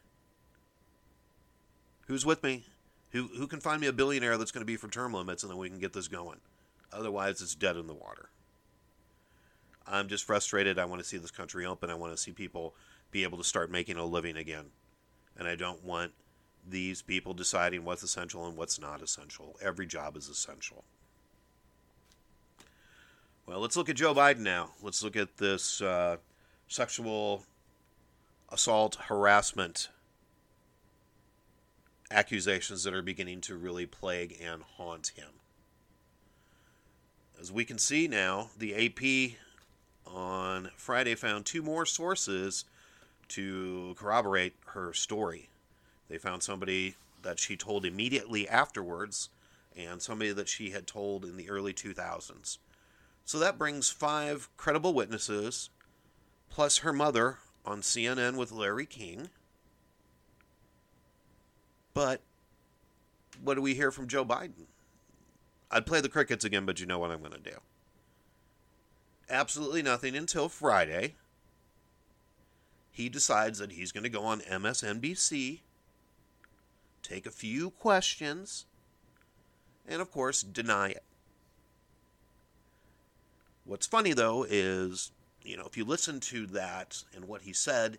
Who's 2.07 2.25
with 2.25 2.43
me? 2.43 2.65
Who, 3.11 3.29
who 3.37 3.47
can 3.47 3.61
find 3.61 3.81
me 3.81 3.87
a 3.87 3.93
billionaire 3.93 4.39
that's 4.39 4.51
going 4.51 4.63
to 4.63 4.67
be 4.67 4.77
for 4.77 4.89
term 4.89 5.13
limits 5.13 5.43
and 5.43 5.51
then 5.51 5.59
we 5.59 5.69
can 5.69 5.79
get 5.79 5.93
this 5.93 6.09
going? 6.09 6.39
Otherwise, 6.93 7.43
it's 7.43 7.55
dead 7.55 7.77
in 7.77 7.87
the 7.87 7.95
water. 7.95 8.31
I'm 9.87 10.09
just 10.09 10.25
frustrated. 10.25 10.79
I 10.79 10.85
want 10.85 11.03
to 11.03 11.09
see 11.09 11.17
this 11.17 11.31
country 11.31 11.67
open. 11.67 11.91
I 11.91 11.95
want 11.95 12.13
to 12.13 12.19
see 12.19 12.33
people 12.33 12.75
be 13.11 13.25
able 13.25 13.39
to 13.39 13.45
start 13.45 13.71
making 13.71 13.97
a 13.97 14.05
living 14.05 14.37
again. 14.37 14.67
And 15.37 15.49
I 15.49 15.57
don't 15.57 15.85
want 15.85 16.13
these 16.67 17.01
people 17.01 17.33
deciding 17.33 17.85
what's 17.85 18.03
essential 18.03 18.47
and 18.47 18.57
what's 18.57 18.81
not 18.81 19.03
essential. 19.03 19.57
Every 19.63 19.87
job 19.87 20.17
is 20.17 20.29
essential. 20.29 20.85
Well, 23.49 23.61
let's 23.61 23.79
look 23.79 23.89
at 23.89 23.97
Joe 23.97 24.15
Biden 24.15 24.41
now. 24.41 24.73
Let's 24.83 25.03
look 25.03 25.17
at 25.17 25.39
this 25.39 25.81
uh, 25.81 26.19
sexual 26.69 27.45
assault, 28.53 28.97
harassment 29.07 29.89
accusations 32.11 32.85
that 32.85 32.93
are 32.93 33.01
beginning 33.01 33.41
to 33.43 33.57
really 33.57 33.87
plague 33.87 34.37
and 34.39 34.63
haunt 34.77 35.13
him. 35.17 35.31
As 37.41 37.51
we 37.51 37.65
can 37.65 37.79
see 37.79 38.07
now, 38.07 38.51
the 38.59 38.75
AP 38.75 39.39
on 40.07 40.71
Friday 40.77 41.15
found 41.15 41.47
two 41.47 41.63
more 41.63 41.87
sources 41.87 42.67
to 43.29 43.95
corroborate 43.99 44.57
her 44.75 44.93
story. 44.93 45.49
They 46.11 46.19
found 46.19 46.43
somebody 46.43 46.97
that 47.23 47.39
she 47.39 47.57
told 47.57 47.87
immediately 47.87 48.47
afterwards, 48.47 49.31
and 49.75 50.03
somebody 50.03 50.33
that 50.33 50.51
she 50.51 50.73
had 50.73 50.87
told 50.87 51.25
in 51.25 51.39
the 51.39 51.49
early 51.49 51.73
2000s. 51.73 52.59
So 53.29 53.39
that 53.41 53.59
brings 53.59 53.91
five 53.91 54.49
credible 54.57 54.95
witnesses, 54.95 55.69
plus 56.49 56.79
her 56.79 56.95
mother 56.95 57.37
on 57.63 57.83
CNN 57.83 58.39
with 58.39 58.51
Larry 58.51 58.87
King. 58.87 59.29
But 61.93 62.23
what 63.45 63.57
do 63.57 63.61
we 63.61 63.75
hear 63.75 63.91
from 63.91 64.09
Joe 64.09 64.25
Biden? 64.25 64.65
I'd 65.71 65.85
play 65.85 66.01
the 66.01 66.09
crickets 66.09 66.43
again, 66.43 66.65
but 66.65 66.81
you 66.81 66.87
know 66.87 66.99
what 66.99 67.11
I'm 67.11 67.19
going 67.19 67.33
to 67.33 67.39
do. 67.39 67.59
Absolutely 69.29 69.83
nothing 69.83 70.17
until 70.17 70.49
Friday. 70.49 71.17
He 72.91 73.11
decides 73.11 73.59
that 73.59 73.73
he's 73.73 73.93
going 73.93 74.05
to 74.05 74.09
go 74.09 74.23
on 74.23 74.41
MSNBC, 74.41 75.61
take 77.03 77.27
a 77.27 77.31
few 77.31 77.69
questions, 77.73 78.65
and 79.87 80.01
of 80.01 80.11
course, 80.11 80.43
deny 80.43 80.89
it. 80.89 81.03
What's 83.69 83.87
funny 83.87 84.15
though 84.15 84.47
is, 84.49 85.13
you 85.43 85.59
know, 85.59 85.67
if 85.67 85.77
you 85.77 85.85
listen 85.85 86.21
to 86.21 86.47
that 86.47 87.05
and 87.15 87.27
what 87.27 87.43
he 87.43 87.53
said, 87.53 87.99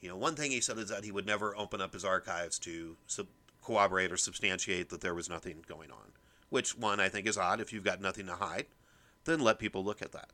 you 0.00 0.08
know, 0.08 0.16
one 0.16 0.36
thing 0.36 0.52
he 0.52 0.60
said 0.60 0.78
is 0.78 0.90
that 0.90 1.02
he 1.02 1.10
would 1.10 1.26
never 1.26 1.56
open 1.56 1.80
up 1.80 1.92
his 1.92 2.04
archives 2.04 2.56
to 2.60 2.96
sub- 3.08 3.26
corroborate 3.64 4.12
or 4.12 4.16
substantiate 4.16 4.90
that 4.90 5.00
there 5.00 5.14
was 5.14 5.28
nothing 5.28 5.64
going 5.66 5.90
on. 5.90 6.12
Which, 6.50 6.78
one, 6.78 7.00
I 7.00 7.08
think 7.08 7.26
is 7.26 7.36
odd. 7.36 7.60
If 7.60 7.72
you've 7.72 7.82
got 7.82 8.00
nothing 8.00 8.26
to 8.26 8.36
hide, 8.36 8.66
then 9.24 9.40
let 9.40 9.58
people 9.58 9.82
look 9.82 10.00
at 10.00 10.12
that. 10.12 10.30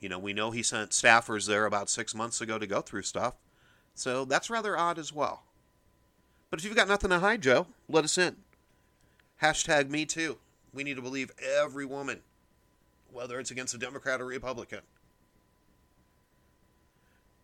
You 0.00 0.10
know, 0.10 0.18
we 0.18 0.34
know 0.34 0.50
he 0.50 0.62
sent 0.62 0.90
staffers 0.90 1.46
there 1.46 1.64
about 1.64 1.88
six 1.88 2.14
months 2.14 2.42
ago 2.42 2.58
to 2.58 2.66
go 2.66 2.82
through 2.82 3.02
stuff. 3.02 3.36
So 3.94 4.26
that's 4.26 4.50
rather 4.50 4.76
odd 4.76 4.98
as 4.98 5.14
well. 5.14 5.44
But 6.50 6.60
if 6.60 6.66
you've 6.66 6.76
got 6.76 6.88
nothing 6.88 7.08
to 7.08 7.20
hide, 7.20 7.40
Joe, 7.40 7.68
let 7.88 8.04
us 8.04 8.18
in. 8.18 8.36
Hashtag 9.40 9.88
me 9.88 10.04
too. 10.04 10.36
We 10.74 10.84
need 10.84 10.96
to 10.96 11.02
believe 11.02 11.30
every 11.58 11.86
woman, 11.86 12.20
whether 13.16 13.40
it's 13.40 13.50
against 13.50 13.74
a 13.74 13.78
Democrat 13.78 14.20
or 14.20 14.26
Republican. 14.26 14.80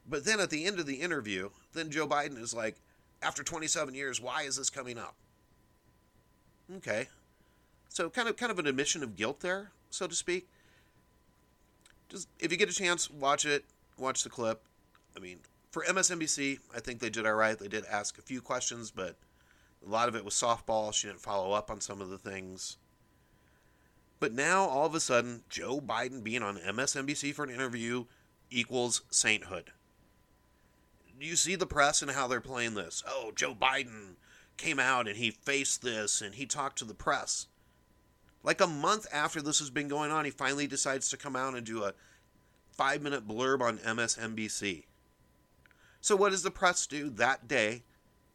But 0.08 0.24
then 0.24 0.40
at 0.40 0.50
the 0.50 0.66
end 0.66 0.78
of 0.78 0.86
the 0.86 0.96
interview, 0.96 1.50
then 1.72 1.90
Joe 1.90 2.06
Biden 2.06 2.40
is 2.40 2.52
like, 2.52 2.76
after 3.22 3.42
27 3.42 3.94
years, 3.94 4.20
why 4.20 4.42
is 4.42 4.56
this 4.56 4.68
coming 4.68 4.98
up? 4.98 5.14
Okay. 6.76 7.08
So 7.88 8.10
kind 8.10 8.28
of 8.28 8.36
kind 8.36 8.50
of 8.50 8.58
an 8.58 8.66
admission 8.66 9.02
of 9.02 9.16
guilt 9.16 9.40
there, 9.40 9.70
so 9.90 10.06
to 10.06 10.14
speak. 10.14 10.48
Just 12.08 12.28
if 12.38 12.50
you 12.50 12.58
get 12.58 12.70
a 12.70 12.74
chance, 12.74 13.10
watch 13.10 13.44
it, 13.44 13.64
watch 13.98 14.22
the 14.22 14.30
clip. 14.30 14.62
I 15.16 15.20
mean, 15.20 15.38
for 15.70 15.84
MSNBC, 15.84 16.58
I 16.74 16.80
think 16.80 17.00
they 17.00 17.10
did 17.10 17.26
all 17.26 17.34
right. 17.34 17.58
They 17.58 17.68
did 17.68 17.84
ask 17.86 18.18
a 18.18 18.22
few 18.22 18.40
questions, 18.40 18.90
but 18.90 19.16
a 19.86 19.88
lot 19.90 20.08
of 20.08 20.14
it 20.14 20.24
was 20.24 20.34
softball. 20.34 20.92
She 20.92 21.06
didn't 21.06 21.20
follow 21.20 21.52
up 21.52 21.70
on 21.70 21.80
some 21.80 22.00
of 22.00 22.10
the 22.10 22.18
things. 22.18 22.76
But 24.22 24.32
now, 24.32 24.64
all 24.64 24.86
of 24.86 24.94
a 24.94 25.00
sudden, 25.00 25.42
Joe 25.50 25.80
Biden 25.80 26.24
being 26.24 26.42
on 26.42 26.56
MSNBC 26.56 27.34
for 27.34 27.42
an 27.42 27.50
interview 27.50 28.06
equals 28.50 29.02
sainthood 29.10 29.72
you 31.22 31.36
see 31.36 31.54
the 31.54 31.66
press 31.66 32.02
and 32.02 32.10
how 32.10 32.26
they're 32.26 32.40
playing 32.40 32.74
this. 32.74 33.02
Oh, 33.06 33.32
Joe 33.34 33.54
Biden 33.54 34.16
came 34.56 34.78
out 34.78 35.08
and 35.08 35.16
he 35.16 35.30
faced 35.30 35.82
this 35.82 36.20
and 36.20 36.34
he 36.34 36.46
talked 36.46 36.78
to 36.78 36.84
the 36.84 36.94
press. 36.94 37.46
Like 38.42 38.60
a 38.60 38.66
month 38.66 39.06
after 39.12 39.40
this 39.40 39.60
has 39.60 39.70
been 39.70 39.88
going 39.88 40.10
on, 40.10 40.24
he 40.24 40.30
finally 40.30 40.66
decides 40.66 41.08
to 41.10 41.16
come 41.16 41.36
out 41.36 41.54
and 41.54 41.64
do 41.64 41.84
a 41.84 41.94
five 42.72 43.00
minute 43.02 43.26
blurb 43.26 43.60
on 43.60 43.78
MSNBC. 43.78 44.84
So, 46.00 46.16
what 46.16 46.30
does 46.30 46.42
the 46.42 46.50
press 46.50 46.86
do 46.86 47.08
that 47.10 47.46
day 47.46 47.84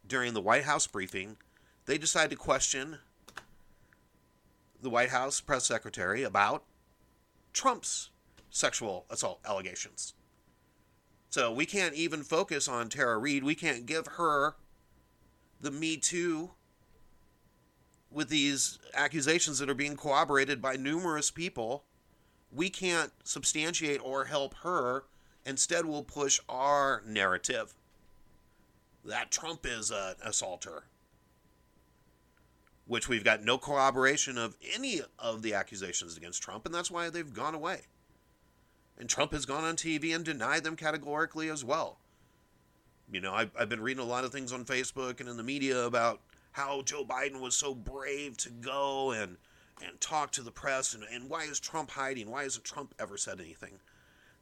during 0.06 0.32
the 0.32 0.40
White 0.40 0.64
House 0.64 0.86
briefing? 0.86 1.36
They 1.84 1.98
decide 1.98 2.30
to 2.30 2.36
question 2.36 2.98
the 4.80 4.90
White 4.90 5.10
House 5.10 5.40
press 5.40 5.66
secretary 5.66 6.22
about 6.22 6.64
Trump's 7.52 8.10
sexual 8.50 9.06
assault 9.10 9.40
allegations. 9.46 10.14
So 11.30 11.52
we 11.52 11.66
can't 11.66 11.94
even 11.94 12.22
focus 12.22 12.68
on 12.68 12.88
Tara 12.88 13.18
Reade. 13.18 13.44
We 13.44 13.54
can't 13.54 13.86
give 13.86 14.06
her 14.06 14.56
the 15.60 15.70
Me 15.70 15.96
Too 15.96 16.52
with 18.10 18.28
these 18.28 18.78
accusations 18.94 19.58
that 19.58 19.68
are 19.68 19.74
being 19.74 19.96
corroborated 19.96 20.62
by 20.62 20.76
numerous 20.76 21.30
people. 21.30 21.84
We 22.50 22.70
can't 22.70 23.12
substantiate 23.24 24.00
or 24.02 24.24
help 24.24 24.54
her. 24.62 25.04
Instead, 25.44 25.84
we'll 25.84 26.02
push 26.02 26.40
our 26.48 27.02
narrative 27.06 27.74
that 29.04 29.30
Trump 29.30 29.66
is 29.66 29.90
an 29.90 30.14
assaulter, 30.22 30.84
which 32.88 33.08
we've 33.08 33.22
got 33.22 33.44
no 33.44 33.58
corroboration 33.58 34.36
of 34.36 34.56
any 34.74 35.00
of 35.18 35.42
the 35.42 35.54
accusations 35.54 36.16
against 36.16 36.42
Trump, 36.42 36.66
and 36.66 36.74
that's 36.74 36.90
why 36.90 37.10
they've 37.10 37.34
gone 37.34 37.54
away. 37.54 37.82
And 38.98 39.08
Trump 39.08 39.32
has 39.32 39.46
gone 39.46 39.62
on 39.62 39.76
TV 39.76 40.14
and 40.14 40.24
denied 40.24 40.64
them 40.64 40.74
categorically 40.74 41.50
as 41.50 41.64
well. 41.64 41.98
You 43.12 43.20
know, 43.20 43.32
I've, 43.32 43.52
I've 43.58 43.68
been 43.68 43.82
reading 43.82 44.02
a 44.02 44.06
lot 44.06 44.24
of 44.24 44.32
things 44.32 44.52
on 44.52 44.64
Facebook 44.64 45.20
and 45.20 45.28
in 45.28 45.36
the 45.36 45.42
media 45.42 45.84
about 45.84 46.20
how 46.52 46.82
Joe 46.82 47.04
Biden 47.04 47.40
was 47.40 47.54
so 47.54 47.74
brave 47.74 48.36
to 48.38 48.50
go 48.50 49.12
and 49.12 49.36
and 49.80 50.00
talk 50.00 50.32
to 50.32 50.42
the 50.42 50.50
press 50.50 50.92
and, 50.92 51.04
and 51.12 51.30
why 51.30 51.44
is 51.44 51.60
Trump 51.60 51.92
hiding? 51.92 52.28
Why 52.28 52.42
hasn't 52.42 52.64
Trump 52.64 52.96
ever 52.98 53.16
said 53.16 53.38
anything? 53.40 53.78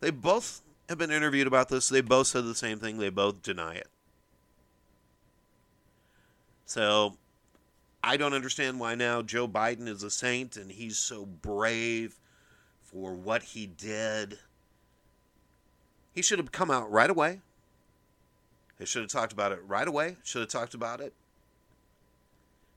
They 0.00 0.10
both 0.10 0.62
have 0.88 0.96
been 0.96 1.10
interviewed 1.10 1.46
about 1.46 1.68
this. 1.68 1.90
They 1.90 2.00
both 2.00 2.28
said 2.28 2.46
the 2.46 2.54
same 2.54 2.78
thing. 2.78 2.96
They 2.96 3.10
both 3.10 3.42
deny 3.42 3.74
it. 3.74 3.88
So 6.64 7.18
I 8.06 8.16
don't 8.16 8.34
understand 8.34 8.78
why 8.78 8.94
now 8.94 9.20
Joe 9.20 9.48
Biden 9.48 9.88
is 9.88 10.04
a 10.04 10.12
saint 10.12 10.56
and 10.56 10.70
he's 10.70 10.96
so 10.96 11.26
brave 11.26 12.20
for 12.80 13.12
what 13.14 13.42
he 13.42 13.66
did. 13.66 14.38
He 16.12 16.22
should 16.22 16.38
have 16.38 16.52
come 16.52 16.70
out 16.70 16.88
right 16.88 17.10
away. 17.10 17.40
He 18.78 18.86
should 18.86 19.02
have 19.02 19.10
talked 19.10 19.32
about 19.32 19.50
it 19.50 19.58
right 19.66 19.88
away. 19.88 20.18
Should 20.22 20.42
have 20.42 20.50
talked 20.50 20.72
about 20.72 21.00
it. 21.00 21.14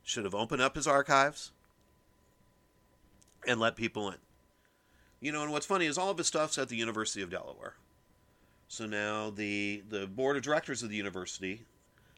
Should 0.02 0.24
have 0.24 0.34
opened 0.34 0.64
up 0.64 0.74
his 0.74 0.88
archives 0.88 1.52
and 3.48 3.60
let 3.60 3.76
people 3.76 4.10
in. 4.10 4.18
You 5.22 5.32
know, 5.32 5.44
and 5.44 5.52
what's 5.52 5.68
funny 5.68 5.86
is 5.86 6.00
all 6.00 6.10
of 6.10 6.18
his 6.18 6.26
stuff's 6.26 6.58
at 6.58 6.70
the 6.70 6.76
University 6.76 7.22
of 7.22 7.30
Delaware. 7.30 7.76
So 8.68 8.88
now 8.88 9.30
the 9.30 9.84
the 9.88 10.08
board 10.08 10.38
of 10.38 10.42
directors 10.42 10.82
of 10.82 10.90
the 10.90 10.96
university, 10.96 11.66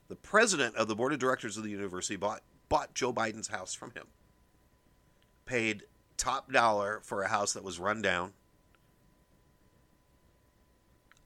the 0.08 0.15
president 0.15 0.77
of 0.77 0.88
the 0.88 0.96
board 0.96 1.12
of 1.12 1.20
directors 1.20 1.58
of 1.58 1.63
the 1.63 1.70
university 1.70 2.15
bought 2.15 2.41
bought 2.71 2.93
Joe 2.93 3.11
Biden's 3.11 3.49
house 3.49 3.73
from 3.73 3.91
him. 3.91 4.05
Paid 5.45 5.83
top 6.15 6.51
dollar 6.53 7.01
for 7.03 7.21
a 7.21 7.27
house 7.27 7.51
that 7.53 7.65
was 7.65 7.79
run 7.79 8.01
down. 8.01 8.31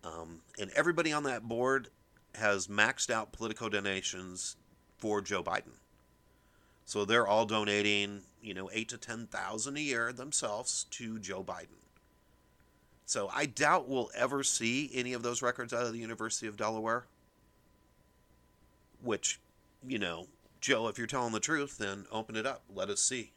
Um, 0.04 0.42
and 0.60 0.72
everybody 0.76 1.14
on 1.14 1.24
that 1.24 1.44
board 1.44 1.90
has 2.34 2.68
maxed 2.68 3.12
out 3.12 3.32
Politico 3.32 3.70
donations 3.70 4.56
for 4.98 5.22
Joe 5.22 5.44
Biden. 5.44 5.78
So 6.84 7.06
they're 7.06 7.28
all 7.28 7.46
donating, 7.46 8.22
you 8.42 8.56
know, 8.56 8.70
eight 8.74 8.90
to 8.90 8.98
ten 8.98 9.28
thousand 9.28 9.78
a 9.78 9.82
year 9.82 10.12
themselves 10.12 10.86
to 10.92 11.20
Joe 11.20 11.44
Biden. 11.44 11.84
So 13.06 13.30
I 13.32 13.46
doubt 13.46 13.88
we'll 13.88 14.10
ever 14.16 14.42
see 14.42 14.90
any 14.96 15.14
of 15.14 15.22
those 15.22 15.44
records 15.44 15.74
out 15.74 15.86
of 15.86 15.94
the 15.94 16.00
University 16.00 16.48
of 16.48 16.58
Delaware. 16.58 17.06
Which, 19.04 19.40
you 19.88 20.00
know, 20.00 20.26
Joe, 20.66 20.88
if 20.88 20.98
you're 20.98 21.06
telling 21.06 21.32
the 21.32 21.40
truth, 21.40 21.78
then 21.78 22.08
open 22.12 22.36
it 22.36 22.48
up. 22.48 22.64
Let 22.74 22.90
us 22.90 23.00
see. 23.00 23.34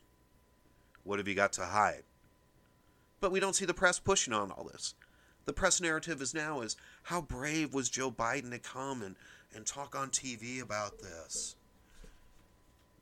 What 1.04 1.18
have 1.18 1.28
you 1.28 1.35
got 1.35 1.52
to 1.52 1.66
hide? 1.66 2.04
But 3.20 3.32
we 3.32 3.38
don't 3.38 3.54
see 3.54 3.66
the 3.66 3.75
press 3.75 3.99
pushing 3.99 4.32
on 4.32 4.50
all 4.50 4.64
this. 4.64 4.94
The 5.44 5.52
press 5.52 5.78
narrative 5.78 6.23
is 6.23 6.32
now 6.32 6.62
is 6.62 6.75
how 7.02 7.20
brave 7.20 7.75
was 7.75 7.90
Joe 7.90 8.11
Biden 8.11 8.50
to 8.52 8.58
come 8.58 9.02
and, 9.02 9.14
and 9.54 9.66
talk 9.66 9.94
on 9.94 10.08
TV 10.08 10.62
about 10.62 11.00
this? 11.00 11.56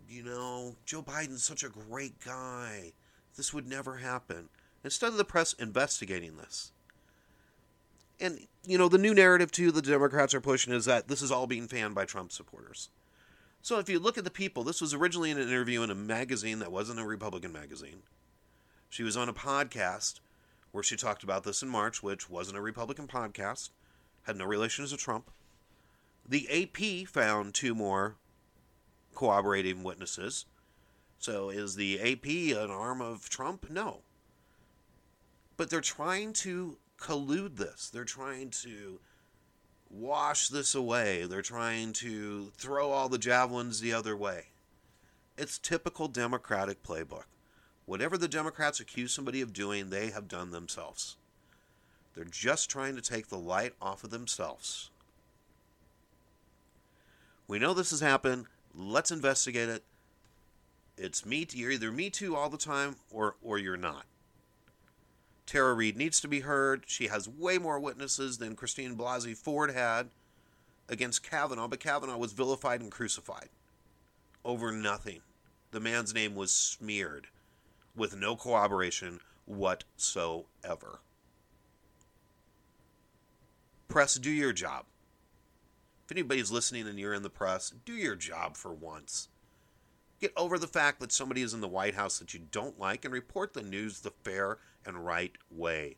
You 0.09 0.25
know, 0.25 0.75
Joe 0.85 1.03
Biden's 1.03 1.45
such 1.45 1.63
a 1.63 1.69
great 1.69 2.19
guy. 2.19 2.95
This 3.37 3.55
would 3.55 3.69
never 3.69 3.99
happen. 3.99 4.49
Instead 4.83 5.11
of 5.11 5.19
the 5.19 5.25
press 5.25 5.53
investigating 5.53 6.37
this. 6.37 6.73
And, 8.19 8.49
you 8.67 8.77
know, 8.77 8.89
the 8.89 8.99
new 8.99 9.15
narrative, 9.15 9.53
too, 9.53 9.71
the 9.71 9.83
Democrats 9.83 10.35
are 10.35 10.41
pushing 10.41 10.73
is 10.73 10.87
that 10.87 11.07
this 11.07 11.23
is 11.23 11.31
all 11.31 11.47
being 11.47 11.69
fanned 11.69 11.95
by 11.95 12.07
Trump 12.07 12.33
supporters. 12.33 12.89
So 13.67 13.81
if 13.81 13.89
you 13.89 13.99
look 13.99 14.17
at 14.17 14.23
the 14.23 14.31
people, 14.31 14.63
this 14.63 14.81
was 14.81 14.95
originally 14.95 15.33
in 15.33 15.39
an 15.39 15.49
interview 15.49 15.83
in 15.83 15.91
a 15.91 15.95
magazine 15.97 16.61
that 16.61 16.71
wasn't 16.71 17.01
a 17.01 17.05
Republican 17.05 17.53
magazine. 17.53 18.05
She 18.89 19.03
was 19.03 19.17
on 19.17 19.29
a 19.29 19.33
podcast 19.33 20.21
where 20.71 20.85
she 20.85 20.95
talked 20.95 21.25
about 21.25 21.43
this 21.43 21.65
in 21.65 21.69
March, 21.69 22.01
which 22.01 22.31
wasn't 22.31 22.59
a 22.59 22.61
Republican 22.61 23.09
podcast, 23.09 23.71
had 24.23 24.37
no 24.37 24.45
relation 24.45 24.87
to 24.87 24.97
Trump. 24.97 25.33
The 26.25 26.49
AP 26.49 27.09
found 27.09 27.55
two 27.55 27.75
more 27.75 28.15
corroborating 29.17 29.83
witnesses. 29.83 30.45
So 31.19 31.51
is 31.51 31.75
the 31.75 31.99
AP 31.99 32.57
an 32.57 32.71
arm 32.71 33.01
of 33.01 33.29
Trump? 33.29 33.69
No. 33.69 34.03
But 35.57 35.71
they're 35.71 35.81
trying 35.81 36.35
to 36.35 36.79
collude 37.01 37.57
this. 37.57 37.91
They're 37.93 38.05
trying 38.05 38.51
to 38.63 39.01
wash 39.91 40.49
this 40.49 40.75
away. 40.75 41.25
They're 41.25 41.43
trying 41.43 41.93
to 41.95 42.53
throw 42.57 42.91
all 42.91 43.09
the 43.09 43.19
javelins 43.19 43.81
the 43.81 43.93
other 43.93 44.17
way. 44.17 44.47
It's 45.37 45.59
typical 45.59 46.09
Democratic 46.09 46.83
playbook. 46.83 47.25
Whatever 47.85 48.19
the 48.19 48.29
Democrats 48.29 48.81
accuse 48.81 49.13
somebody 49.13 49.41
of 49.41 49.53
doing, 49.53 49.91
they 49.91 50.11
have 50.11 50.29
done 50.29 50.51
themselves. 50.51 51.17
They're 52.15 52.25
just 52.25 52.71
trying 52.71 52.97
to 52.97 53.03
take 53.03 53.29
the 53.29 53.39
light 53.39 53.75
off 53.81 54.03
of 54.03 54.11
themselves. 54.11 54.91
We 57.47 57.59
know 57.59 57.75
this 57.75 57.91
has 57.91 58.01
happened. 58.01 58.47
Let's 58.75 59.11
investigate 59.11 59.69
it. 59.69 59.85
It's 60.97 61.27
me. 61.27 61.47
You're 61.53 61.73
either 61.73 61.93
me 61.93 62.11
too 62.11 62.35
all 62.35 62.49
the 62.49 62.57
time, 62.57 62.97
or 63.13 63.37
or 63.43 63.59
you're 63.59 63.77
not. 63.77 64.07
Tara 65.47 65.75
Reade 65.75 65.97
needs 65.97 66.21
to 66.21 66.29
be 66.29 66.41
heard. 66.41 66.85
She 66.87 67.07
has 67.07 67.29
way 67.29 67.57
more 67.57 67.79
witnesses 67.79 68.39
than 68.39 68.57
Christine 68.57 68.97
Blasey 68.97 69.37
Ford 69.37 69.71
had 69.71 70.11
against 70.89 71.23
Kavanaugh, 71.23 71.69
but 71.69 71.81
Kavanaugh 71.81 72.19
was 72.19 72.33
vilified 72.33 72.81
and 72.81 72.91
crucified 72.91 73.49
over 74.45 74.73
nothing. 74.73 75.21
The 75.71 75.81
man's 75.81 76.15
name 76.15 76.35
was 76.35 76.53
smeared 76.53 77.29
with 77.95 78.17
no 78.17 78.37
corroboration 78.37 79.21
whatsoever. 79.45 81.01
Press, 83.89 84.17
do 84.17 84.31
your 84.31 84.53
job. 84.53 84.85
If 86.05 86.13
anybody's 86.13 86.51
listening 86.51 86.87
and 86.87 86.99
you're 86.99 87.15
in 87.15 87.23
the 87.23 87.31
press, 87.31 87.73
do 87.85 87.93
your 87.93 88.17
job 88.17 88.57
for 88.57 88.73
once. 88.73 89.29
Get 90.21 90.33
over 90.37 90.59
the 90.59 90.67
fact 90.67 91.01
that 91.01 91.13
somebody 91.13 91.43
is 91.43 91.53
in 91.53 91.61
the 91.61 91.69
White 91.69 91.95
House 91.95 92.19
that 92.19 92.33
you 92.33 92.41
don't 92.51 92.79
like 92.79 93.05
and 93.05 93.13
report 93.13 93.53
the 93.53 93.63
news 93.63 94.01
the 94.01 94.13
fair 94.23 94.59
and 94.87 95.05
right 95.05 95.33
way. 95.51 95.97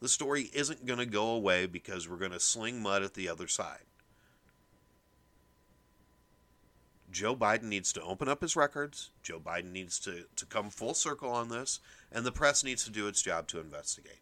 The 0.00 0.08
story 0.08 0.50
isn't 0.52 0.86
going 0.86 1.00
to 1.00 1.06
go 1.06 1.30
away 1.30 1.66
because 1.66 2.08
we're 2.08 2.16
going 2.16 2.30
to 2.30 2.40
sling 2.40 2.80
mud 2.80 3.02
at 3.02 3.14
the 3.14 3.28
other 3.28 3.48
side. 3.48 3.82
Joe 7.10 7.34
Biden 7.34 7.64
needs 7.64 7.92
to 7.94 8.02
open 8.02 8.28
up 8.28 8.42
his 8.42 8.54
records. 8.54 9.10
Joe 9.22 9.40
Biden 9.40 9.72
needs 9.72 9.98
to, 10.00 10.24
to 10.36 10.46
come 10.46 10.70
full 10.70 10.94
circle 10.94 11.30
on 11.30 11.48
this, 11.48 11.80
and 12.12 12.24
the 12.24 12.32
press 12.32 12.62
needs 12.62 12.84
to 12.84 12.90
do 12.90 13.08
its 13.08 13.22
job 13.22 13.48
to 13.48 13.60
investigate. 13.60 14.20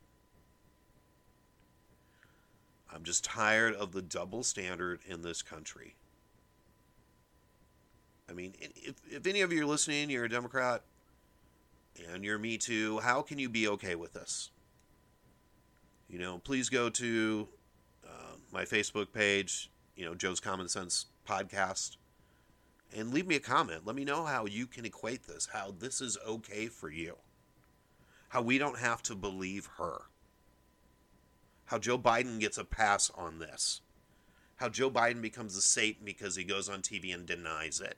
I'm 2.92 3.02
just 3.02 3.25
tired 3.25 3.75
of 3.75 3.92
the 3.92 4.02
double 4.02 4.42
standard 4.42 5.00
in 5.06 5.23
this 5.23 5.42
country. 5.42 5.97
I 8.30 8.33
mean, 8.33 8.54
if, 8.61 8.95
if 9.11 9.26
any 9.26 9.40
of 9.40 9.52
you 9.52 9.62
are 9.62 9.66
listening, 9.66 10.09
you're 10.09 10.25
a 10.25 10.28
Democrat 10.30 10.83
and 12.12 12.24
you're 12.24 12.38
Me 12.38 12.58
Too, 12.58 12.98
how 12.98 13.22
can 13.22 13.38
you 13.38 13.48
be 13.48 13.68
okay 13.68 13.94
with 13.94 14.12
this? 14.12 14.50
You 16.08 16.18
know, 16.18 16.38
please 16.38 16.68
go 16.68 16.88
to 16.90 17.48
uh, 18.06 18.36
my 18.52 18.64
Facebook 18.64 19.12
page, 19.12 19.70
you 19.96 20.04
know, 20.04 20.14
Joe's 20.14 20.40
Common 20.40 20.68
Sense 20.68 21.06
Podcast 21.28 21.96
and 22.94 23.12
leave 23.12 23.26
me 23.26 23.36
a 23.36 23.40
comment. 23.40 23.86
Let 23.86 23.96
me 23.96 24.04
know 24.04 24.24
how 24.24 24.46
you 24.46 24.66
can 24.66 24.84
equate 24.84 25.26
this, 25.26 25.48
how 25.52 25.74
this 25.78 26.00
is 26.00 26.18
okay 26.26 26.66
for 26.66 26.90
you, 26.90 27.16
how 28.28 28.42
we 28.42 28.58
don't 28.58 28.78
have 28.78 29.02
to 29.04 29.14
believe 29.14 29.68
her, 29.78 30.02
how 31.66 31.78
Joe 31.78 31.98
Biden 31.98 32.38
gets 32.38 32.58
a 32.58 32.64
pass 32.64 33.10
on 33.14 33.38
this, 33.38 33.80
how 34.56 34.68
Joe 34.68 34.90
Biden 34.90 35.20
becomes 35.20 35.56
a 35.56 35.62
Satan 35.62 36.04
because 36.04 36.36
he 36.36 36.44
goes 36.44 36.68
on 36.68 36.82
TV 36.82 37.12
and 37.12 37.26
denies 37.26 37.80
it. 37.80 37.96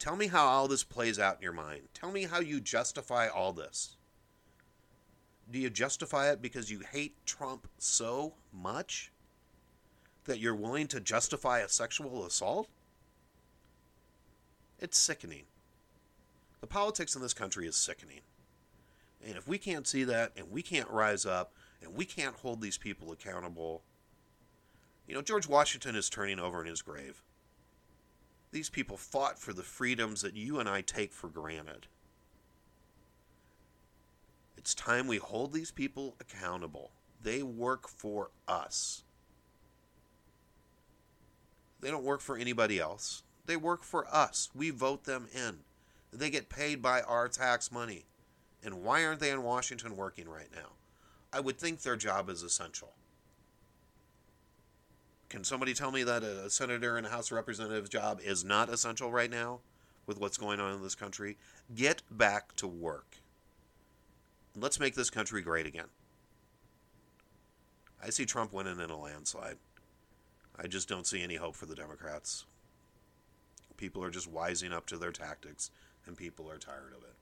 Tell 0.00 0.16
me 0.16 0.28
how 0.28 0.46
all 0.46 0.66
this 0.66 0.82
plays 0.82 1.18
out 1.18 1.36
in 1.36 1.42
your 1.42 1.52
mind. 1.52 1.82
Tell 1.92 2.10
me 2.10 2.24
how 2.24 2.40
you 2.40 2.58
justify 2.58 3.28
all 3.28 3.52
this. 3.52 3.96
Do 5.52 5.58
you 5.58 5.68
justify 5.68 6.30
it 6.30 6.40
because 6.40 6.70
you 6.70 6.80
hate 6.80 7.14
Trump 7.26 7.68
so 7.76 8.32
much 8.50 9.12
that 10.24 10.38
you're 10.38 10.54
willing 10.54 10.86
to 10.88 11.00
justify 11.00 11.58
a 11.58 11.68
sexual 11.68 12.24
assault? 12.24 12.68
It's 14.78 14.98
sickening. 14.98 15.44
The 16.62 16.66
politics 16.66 17.14
in 17.14 17.20
this 17.20 17.34
country 17.34 17.66
is 17.66 17.76
sickening. 17.76 18.20
And 19.26 19.36
if 19.36 19.46
we 19.46 19.58
can't 19.58 19.86
see 19.86 20.04
that 20.04 20.32
and 20.34 20.50
we 20.50 20.62
can't 20.62 20.88
rise 20.88 21.26
up 21.26 21.52
and 21.82 21.94
we 21.94 22.06
can't 22.06 22.36
hold 22.36 22.62
these 22.62 22.78
people 22.78 23.12
accountable, 23.12 23.82
you 25.06 25.14
know, 25.14 25.20
George 25.20 25.46
Washington 25.46 25.94
is 25.94 26.08
turning 26.08 26.40
over 26.40 26.62
in 26.62 26.68
his 26.68 26.80
grave. 26.80 27.22
These 28.52 28.70
people 28.70 28.96
fought 28.96 29.38
for 29.38 29.52
the 29.52 29.62
freedoms 29.62 30.22
that 30.22 30.36
you 30.36 30.58
and 30.58 30.68
I 30.68 30.80
take 30.80 31.12
for 31.12 31.28
granted. 31.28 31.86
It's 34.56 34.74
time 34.74 35.06
we 35.06 35.18
hold 35.18 35.52
these 35.52 35.70
people 35.70 36.16
accountable. 36.20 36.90
They 37.22 37.42
work 37.42 37.88
for 37.88 38.30
us. 38.48 39.04
They 41.80 41.90
don't 41.90 42.04
work 42.04 42.20
for 42.20 42.36
anybody 42.36 42.78
else. 42.78 43.22
They 43.46 43.56
work 43.56 43.82
for 43.82 44.06
us. 44.12 44.50
We 44.54 44.70
vote 44.70 45.04
them 45.04 45.28
in. 45.34 45.60
They 46.12 46.28
get 46.28 46.48
paid 46.48 46.82
by 46.82 47.02
our 47.02 47.28
tax 47.28 47.72
money. 47.72 48.04
And 48.62 48.82
why 48.82 49.04
aren't 49.04 49.20
they 49.20 49.30
in 49.30 49.42
Washington 49.42 49.96
working 49.96 50.28
right 50.28 50.50
now? 50.54 50.72
I 51.32 51.40
would 51.40 51.58
think 51.58 51.80
their 51.80 51.96
job 51.96 52.28
is 52.28 52.42
essential. 52.42 52.92
Can 55.30 55.44
somebody 55.44 55.74
tell 55.74 55.92
me 55.92 56.02
that 56.02 56.24
a 56.24 56.50
senator 56.50 56.96
and 56.96 57.06
a 57.06 57.10
House 57.10 57.30
of 57.30 57.36
Representatives 57.36 57.88
job 57.88 58.20
is 58.22 58.44
not 58.44 58.68
essential 58.68 59.12
right 59.12 59.30
now 59.30 59.60
with 60.04 60.18
what's 60.18 60.36
going 60.36 60.58
on 60.58 60.74
in 60.74 60.82
this 60.82 60.96
country? 60.96 61.38
Get 61.72 62.02
back 62.10 62.56
to 62.56 62.66
work. 62.66 63.16
Let's 64.56 64.80
make 64.80 64.96
this 64.96 65.08
country 65.08 65.40
great 65.40 65.66
again. 65.66 65.86
I 68.04 68.10
see 68.10 68.26
Trump 68.26 68.52
winning 68.52 68.80
in 68.80 68.90
a 68.90 68.98
landslide. 68.98 69.58
I 70.58 70.66
just 70.66 70.88
don't 70.88 71.06
see 71.06 71.22
any 71.22 71.36
hope 71.36 71.54
for 71.54 71.66
the 71.66 71.76
Democrats. 71.76 72.44
People 73.76 74.02
are 74.02 74.10
just 74.10 74.32
wising 74.32 74.72
up 74.72 74.86
to 74.86 74.98
their 74.98 75.12
tactics, 75.12 75.70
and 76.06 76.16
people 76.16 76.50
are 76.50 76.58
tired 76.58 76.92
of 76.96 77.04
it. 77.04 77.14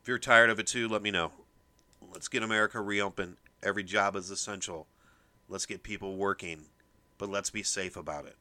If 0.00 0.06
you're 0.06 0.18
tired 0.18 0.48
of 0.48 0.60
it 0.60 0.68
too, 0.68 0.86
let 0.86 1.02
me 1.02 1.10
know. 1.10 1.32
Let's 2.12 2.28
get 2.28 2.44
America 2.44 2.80
reopened. 2.80 3.36
Every 3.64 3.82
job 3.82 4.14
is 4.14 4.30
essential. 4.30 4.86
Let's 5.48 5.66
get 5.66 5.82
people 5.82 6.16
working, 6.16 6.66
but 7.16 7.30
let's 7.30 7.50
be 7.50 7.62
safe 7.62 7.96
about 7.96 8.26
it. 8.26 8.36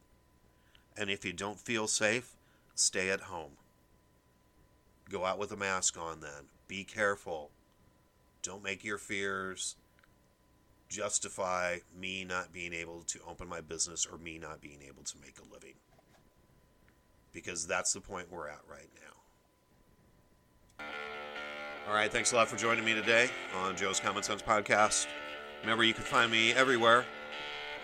And 0.97 1.09
if 1.09 1.23
you 1.23 1.33
don't 1.33 1.59
feel 1.59 1.87
safe, 1.87 2.35
stay 2.75 3.09
at 3.09 3.21
home. 3.21 3.51
Go 5.09 5.25
out 5.25 5.39
with 5.39 5.51
a 5.51 5.57
mask 5.57 5.97
on 5.97 6.19
then. 6.19 6.49
Be 6.67 6.83
careful. 6.83 7.51
Don't 8.41 8.63
make 8.63 8.83
your 8.83 8.97
fears 8.97 9.75
justify 10.89 11.77
me 11.97 12.23
not 12.23 12.51
being 12.51 12.73
able 12.73 13.01
to 13.01 13.19
open 13.27 13.47
my 13.47 13.61
business 13.61 14.05
or 14.05 14.17
me 14.17 14.37
not 14.37 14.61
being 14.61 14.79
able 14.85 15.03
to 15.03 15.17
make 15.19 15.37
a 15.39 15.53
living 15.53 15.75
because 17.33 17.67
that's 17.67 17.93
the 17.93 18.01
point 18.01 18.31
we're 18.31 18.47
at 18.47 18.61
right 18.69 18.89
now. 20.79 20.85
All 21.87 21.93
right, 21.93 22.11
thanks 22.11 22.31
a 22.31 22.35
lot 22.35 22.47
for 22.47 22.57
joining 22.57 22.83
me 22.83 22.93
today 22.93 23.29
on 23.55 23.77
Joe's 23.77 23.99
Common 23.99 24.23
Sense 24.23 24.41
Podcast. 24.41 25.07
Remember, 25.67 25.84
you 25.84 25.93
can 25.93 26.06
find 26.06 26.32
me 26.32 26.53
everywhere. 26.53 27.03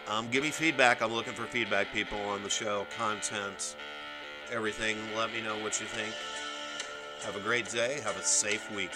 Um, 0.08 0.30
give 0.32 0.42
me 0.42 0.52
feedback. 0.52 1.02
I'm 1.02 1.12
looking 1.12 1.34
for 1.34 1.44
feedback, 1.44 1.92
people, 1.92 2.18
on 2.18 2.42
the 2.42 2.50
show, 2.50 2.88
content, 2.98 3.76
everything. 4.50 4.96
Let 5.18 5.34
me 5.34 5.42
know 5.42 5.58
what 5.58 5.82
you 5.82 5.86
think. 5.88 6.16
Have 7.26 7.36
a 7.36 7.42
great 7.42 7.70
day. 7.70 8.00
Have 8.06 8.16
a 8.16 8.24
safe 8.24 8.74
week. 8.74 8.92